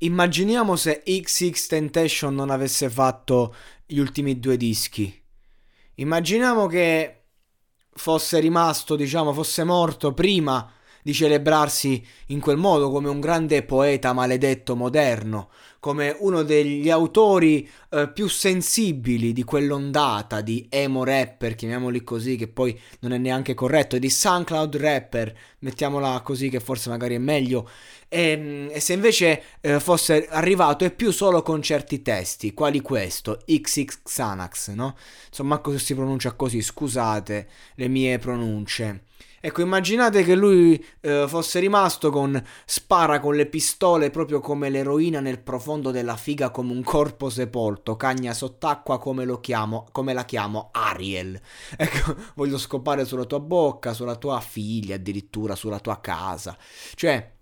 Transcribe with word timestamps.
Immaginiamo 0.00 0.76
se 0.76 1.02
XX 1.04 1.66
Temptation 1.66 2.32
non 2.32 2.50
avesse 2.50 2.88
fatto 2.88 3.52
gli 3.84 3.98
ultimi 3.98 4.38
due 4.38 4.56
dischi. 4.56 5.12
Immaginiamo 5.94 6.68
che 6.68 7.24
fosse 7.94 8.38
rimasto, 8.38 8.94
diciamo, 8.94 9.32
fosse 9.32 9.64
morto 9.64 10.14
prima 10.14 10.70
di 11.02 11.12
celebrarsi 11.12 12.06
in 12.26 12.38
quel 12.38 12.58
modo 12.58 12.90
come 12.90 13.08
un 13.08 13.18
grande 13.18 13.64
poeta 13.64 14.12
maledetto 14.12 14.76
moderno, 14.76 15.50
come 15.80 16.16
uno 16.18 16.42
degli 16.42 16.90
autori 16.90 17.68
eh, 17.90 18.08
più 18.08 18.28
sensibili 18.28 19.32
di 19.32 19.44
quell'ondata 19.44 20.40
di 20.40 20.66
emo 20.68 21.04
rapper, 21.04 21.54
chiamiamoli 21.54 22.02
così, 22.02 22.36
che 22.36 22.48
poi 22.48 22.78
non 23.00 23.12
è 23.12 23.18
neanche 23.18 23.54
corretto, 23.54 23.96
e 23.96 23.98
di 23.98 24.10
SoundCloud 24.10 24.76
rapper, 24.76 25.36
mettiamola 25.60 26.20
così 26.22 26.48
che 26.48 26.60
forse 26.60 26.88
magari 26.88 27.14
è 27.14 27.18
meglio, 27.18 27.68
e, 28.08 28.30
ehm, 28.30 28.68
e 28.72 28.80
se 28.80 28.92
invece 28.94 29.42
eh, 29.60 29.80
fosse 29.80 30.26
arrivato 30.28 30.84
e 30.84 30.90
più 30.90 31.10
solo 31.12 31.42
con 31.42 31.62
certi 31.62 32.02
testi, 32.02 32.54
quali 32.54 32.80
questo, 32.80 33.40
XX 33.46 34.02
Xanax, 34.02 34.70
no? 34.70 34.96
Insomma, 35.28 35.60
si 35.76 35.94
pronuncia 35.94 36.32
così, 36.32 36.60
scusate 36.60 37.48
le 37.74 37.88
mie 37.88 38.18
pronunce. 38.18 39.02
Ecco, 39.40 39.60
immaginate 39.62 40.24
che 40.24 40.34
lui 40.34 40.84
eh, 41.00 41.26
fosse 41.28 41.60
rimasto 41.60 42.10
con 42.10 42.42
spara 42.64 43.20
con 43.20 43.36
le 43.36 43.46
pistole 43.46 44.10
proprio 44.10 44.40
come 44.40 44.68
l'eroina 44.68 45.20
nel 45.20 45.38
profondo 45.68 45.90
della 45.90 46.16
figa 46.16 46.48
come 46.48 46.72
un 46.72 46.82
corpo 46.82 47.28
sepolto, 47.28 47.94
cagna 47.94 48.32
sott'acqua 48.32 48.98
come 48.98 49.26
lo 49.26 49.38
chiamo, 49.38 49.86
come 49.92 50.14
la 50.14 50.24
chiamo 50.24 50.70
Ariel. 50.72 51.38
Ecco, 51.76 52.16
voglio 52.34 52.56
scopare 52.56 53.04
sulla 53.04 53.26
tua 53.26 53.40
bocca, 53.40 53.92
sulla 53.92 54.16
tua 54.16 54.40
figlia, 54.40 54.94
addirittura 54.94 55.54
sulla 55.54 55.78
tua 55.78 56.00
casa. 56.00 56.56
Cioè, 56.94 57.32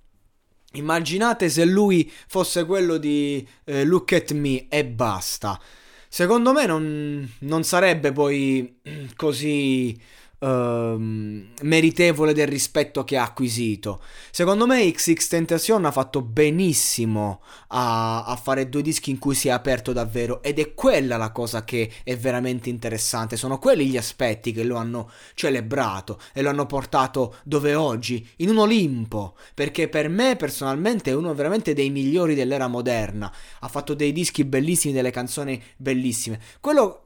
immaginate 0.73 1.49
se 1.49 1.65
lui 1.65 2.11
fosse 2.27 2.65
quello 2.65 2.97
di 2.97 3.47
eh, 3.63 3.85
Look 3.85 4.13
at 4.13 4.33
me 4.33 4.67
e 4.69 4.85
basta. 4.85 5.61
Secondo 6.09 6.53
me 6.53 6.67
non, 6.67 7.33
non 7.41 7.63
sarebbe 7.63 8.11
poi 8.11 8.81
così 9.15 9.97
Uh, 10.39 11.47
meritevole 11.63 12.35
del 12.35 12.47
rispetto 12.47 13.05
che 13.05 13.17
ha 13.17 13.23
acquisito. 13.23 14.03
Secondo 14.31 14.67
me 14.67 14.91
XX 14.91 15.27
Tentacion 15.29 15.87
ha 15.87 15.91
fatto 15.91 16.21
benissimo 16.21 17.41
a, 17.69 18.25
a, 18.25 18.37
fare 18.37 18.69
due 18.69 18.83
dischi 18.83 19.11
in 19.11 19.19
cui 19.19 19.35
si 19.35 19.49
è 19.49 19.51
aperto 19.51 19.95
davvero 19.95 20.43
ed 20.43 20.59
è 20.59 20.75
quella 20.75 21.17
la 21.17 21.33
cosa 21.33 21.65
che 21.65 21.91
è 22.05 22.17
veramente 22.19 22.69
interessante, 22.69 23.37
sono 23.37 23.59
quelli 23.59 23.87
gli 23.87 23.97
aspetti 23.97 24.53
che 24.53 24.63
lo 24.63 24.77
hanno 24.77 25.11
celebrato 25.35 26.21
e 26.35 26.43
lo 26.43 26.51
hanno 26.51 26.67
portato 26.67 27.37
dove 27.43 27.75
oggi, 27.75 28.29
in 28.37 28.51
un 28.51 28.59
Olimpo, 28.59 29.37
perché 29.55 29.89
per 29.89 30.11
me 30.11 30.37
personalmente 30.37 31.11
è 31.11 31.15
uno 31.15 31.33
veramente 31.35 31.73
dei 31.73 31.89
migliori 31.89 32.35
dell'era 32.35 32.69
moderna, 32.69 33.33
ha 33.61 33.69
fatto 33.69 33.95
dei 33.95 34.13
dischi 34.13 34.45
bellissimi, 34.45 34.93
delle 34.93 35.11
canzoni 35.11 35.63
bellissime. 35.77 36.41
Quello 36.61 37.06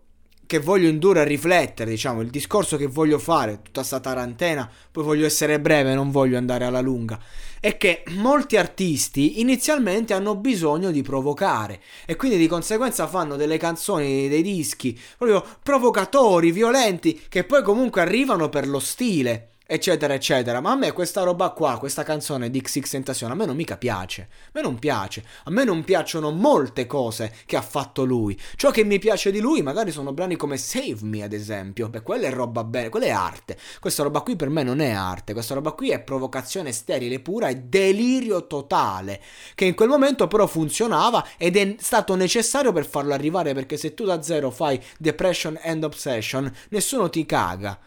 che 0.51 0.59
voglio 0.59 0.89
indurre 0.89 1.21
a 1.21 1.25
riflettere, 1.25 1.91
diciamo, 1.91 2.23
il 2.23 2.29
discorso 2.29 2.77
che 2.77 2.89
voglio 2.89 3.21
fare, 3.21 3.61
tutta 3.63 3.85
sta 3.85 4.01
tarantena, 4.01 4.69
poi 4.91 5.05
voglio 5.05 5.25
essere 5.25 5.61
breve, 5.61 5.95
non 5.95 6.11
voglio 6.11 6.37
andare 6.39 6.65
alla 6.65 6.81
lunga, 6.81 7.21
è 7.61 7.77
che 7.77 8.03
molti 8.17 8.57
artisti 8.57 9.41
inizialmente 9.41 10.13
hanno 10.13 10.35
bisogno 10.35 10.91
di 10.91 11.03
provocare 11.03 11.81
e 12.05 12.17
quindi 12.17 12.37
di 12.37 12.49
conseguenza 12.49 13.07
fanno 13.07 13.37
delle 13.37 13.59
canzoni, 13.59 14.29
dei 14.29 14.43
dischi 14.43 14.99
proprio 15.17 15.47
provocatori, 15.63 16.51
violenti, 16.51 17.23
che 17.29 17.45
poi 17.45 17.63
comunque 17.63 18.01
arrivano 18.01 18.49
per 18.49 18.67
lo 18.67 18.81
stile 18.81 19.50
eccetera, 19.71 20.15
eccetera. 20.15 20.61
Ma 20.61 20.73
a 20.73 20.75
me 20.75 20.91
questa 20.91 21.23
roba 21.23 21.51
qua, 21.51 21.79
questa 21.79 22.03
canzone 22.03 22.51
di 22.51 22.61
XX 22.61 22.91
Tentacion, 22.91 23.31
a 23.31 23.35
me 23.35 23.47
non 23.47 23.55
mica 23.55 23.77
piace. 23.77 24.29
A 24.47 24.51
me 24.55 24.63
non 24.63 24.81
piace. 24.81 25.25
A 25.45 25.51
me 25.51 25.63
non 25.63 25.85
piacciono 25.85 26.33
molte 26.33 26.87
cose 26.87 27.33
che 27.47 27.57
ha 27.57 27.63
fatto 27.63 28.03
lui. 28.03 28.37
Ciò 28.57 28.73
che 28.73 28.83
mi 28.83 28.99
piace 28.99 29.31
di 29.31 29.39
lui 29.39 29.63
magari 29.63 29.93
sono 29.93 30.13
brani 30.13 30.35
come 30.35 30.57
Save 30.57 30.99
Me, 31.03 31.23
ad 31.23 31.33
esempio. 31.33 31.89
Beh, 31.89 32.03
quella 32.03 32.27
è 32.27 32.33
roba 32.33 32.65
bene, 32.65 32.89
quella 32.89 33.07
è 33.07 33.11
arte. 33.11 33.57
Questa 33.79 34.03
roba 34.03 34.23
qui 34.23 34.35
per 34.35 34.49
me 34.49 34.65
non 34.65 34.81
è 34.81 34.91
arte. 34.91 35.35
Questa 35.35 35.55
roba 35.55 35.71
qui 35.71 35.91
è 35.91 36.01
provocazione 36.01 36.73
sterile 36.73 37.21
pura 37.21 37.49
e 37.49 37.57
delirio 37.57 38.49
totale. 38.49 39.21
Che 39.55 39.65
in 39.65 39.77
quel 39.77 39.89
momento 39.89 40.27
però 40.27 40.49
funzionava 40.49 41.25
ed 41.37 41.57
è 41.57 41.77
stato 41.79 42.17
necessario 42.17 42.73
per 42.73 42.87
farlo 42.87 43.15
arrivare. 43.15 43.55
Perché 43.55 43.77
se 43.77 43.95
tu 43.95 44.05
da 44.05 44.21
zero 44.21 44.51
fai 44.51 44.83
Depression 44.99 45.57
and 45.63 45.85
Obsession, 45.85 46.53
nessuno 46.71 47.09
ti 47.09 47.25
caga. 47.25 47.79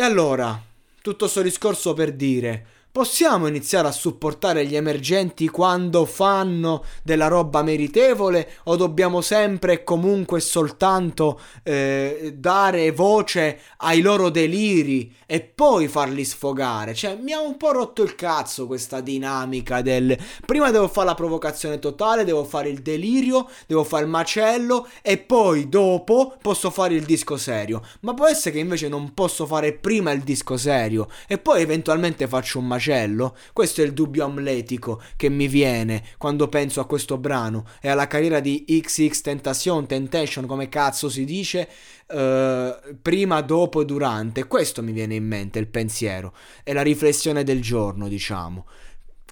E 0.00 0.02
allora, 0.02 0.58
tutto 1.02 1.18
questo 1.18 1.42
discorso 1.42 1.92
per 1.92 2.14
dire, 2.14 2.64
Possiamo 2.92 3.46
iniziare 3.46 3.86
a 3.86 3.92
supportare 3.92 4.66
gli 4.66 4.74
emergenti 4.74 5.46
quando 5.46 6.04
fanno 6.06 6.82
della 7.04 7.28
roba 7.28 7.62
meritevole 7.62 8.54
o 8.64 8.74
dobbiamo 8.74 9.20
sempre 9.20 9.74
e 9.74 9.84
comunque 9.84 10.40
soltanto 10.40 11.38
eh, 11.62 12.34
dare 12.36 12.90
voce 12.90 13.60
ai 13.76 14.00
loro 14.00 14.28
deliri 14.28 15.14
e 15.24 15.40
poi 15.40 15.86
farli 15.86 16.24
sfogare? 16.24 16.92
Cioè, 16.92 17.14
mi 17.14 17.30
ha 17.30 17.40
un 17.40 17.56
po' 17.56 17.70
rotto 17.70 18.02
il 18.02 18.16
cazzo 18.16 18.66
questa 18.66 19.00
dinamica 19.00 19.82
del 19.82 20.18
prima 20.44 20.72
devo 20.72 20.88
fare 20.88 21.06
la 21.06 21.14
provocazione 21.14 21.78
totale, 21.78 22.24
devo 22.24 22.42
fare 22.42 22.70
il 22.70 22.80
delirio, 22.80 23.48
devo 23.68 23.84
fare 23.84 24.02
il 24.02 24.10
macello 24.10 24.88
e 25.00 25.16
poi 25.16 25.68
dopo 25.68 26.34
posso 26.42 26.70
fare 26.70 26.94
il 26.94 27.04
disco 27.04 27.36
serio. 27.36 27.82
Ma 28.00 28.14
può 28.14 28.26
essere 28.26 28.56
che 28.56 28.58
invece 28.58 28.88
non 28.88 29.14
posso 29.14 29.46
fare 29.46 29.74
prima 29.74 30.10
il 30.10 30.22
disco 30.22 30.56
serio 30.56 31.06
e 31.28 31.38
poi 31.38 31.62
eventualmente 31.62 32.26
faccio 32.26 32.58
un 32.58 32.64
macello 32.64 32.78
macello? 32.80 33.36
Questo 33.52 33.82
è 33.82 33.84
il 33.84 33.92
dubbio 33.92 34.24
amletico 34.24 35.02
che 35.16 35.28
mi 35.28 35.46
viene 35.46 36.02
quando 36.16 36.48
penso 36.48 36.80
a 36.80 36.86
questo 36.86 37.18
brano 37.18 37.66
e 37.80 37.90
alla 37.90 38.06
carriera 38.06 38.40
di 38.40 38.64
XX 38.66 39.20
Tentation, 39.20 39.86
Temptation, 39.86 40.46
come 40.46 40.70
cazzo 40.70 41.10
si 41.10 41.24
dice, 41.24 41.68
uh, 42.08 42.96
prima, 43.00 43.42
dopo 43.42 43.82
e 43.82 43.84
durante. 43.84 44.46
Questo 44.46 44.82
mi 44.82 44.92
viene 44.92 45.14
in 45.14 45.26
mente 45.26 45.58
il 45.58 45.68
pensiero 45.68 46.32
e 46.64 46.72
la 46.72 46.82
riflessione 46.82 47.44
del 47.44 47.60
giorno, 47.60 48.08
diciamo 48.08 48.64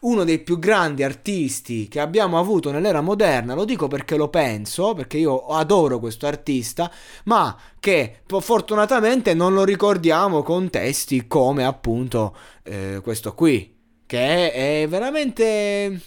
uno 0.00 0.24
dei 0.24 0.38
più 0.38 0.58
grandi 0.58 1.02
artisti 1.02 1.88
che 1.88 2.00
abbiamo 2.00 2.38
avuto 2.38 2.70
nell'era 2.70 3.00
moderna, 3.00 3.54
lo 3.54 3.64
dico 3.64 3.88
perché 3.88 4.16
lo 4.16 4.28
penso, 4.28 4.94
perché 4.94 5.18
io 5.18 5.46
adoro 5.46 5.98
questo 5.98 6.26
artista, 6.26 6.90
ma 7.24 7.56
che 7.80 8.20
fortunatamente 8.26 9.34
non 9.34 9.54
lo 9.54 9.64
ricordiamo 9.64 10.42
con 10.42 10.70
testi 10.70 11.26
come 11.26 11.64
appunto 11.64 12.36
eh, 12.62 13.00
questo 13.02 13.34
qui, 13.34 13.76
che 14.06 14.52
è, 14.52 14.86
veramente 14.88 16.00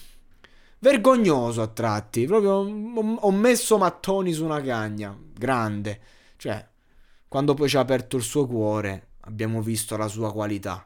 vergognoso 0.80 1.62
a 1.62 1.68
tratti, 1.68 2.26
proprio 2.26 2.54
ho 2.56 3.32
messo 3.32 3.78
mattoni 3.78 4.32
su 4.32 4.44
una 4.44 4.62
cagna, 4.62 5.16
grande, 5.38 6.00
cioè 6.38 6.66
quando 7.28 7.54
poi 7.54 7.70
ci 7.70 7.78
ha 7.78 7.82
aperto 7.82 8.18
il 8.18 8.24
suo 8.24 8.46
cuore 8.46 9.10
abbiamo 9.22 9.62
visto 9.62 9.96
la 9.98 10.08
sua 10.08 10.32
qualità. 10.32 10.86